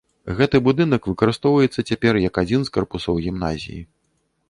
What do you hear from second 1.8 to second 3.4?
цяпер як адзін з карпусоў